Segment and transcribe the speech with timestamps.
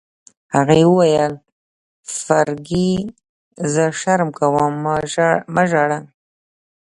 [0.55, 1.33] هغې وویل:
[2.23, 2.91] فرګي،
[3.73, 4.73] زه شرم کوم،
[5.53, 5.99] مه ژاړه.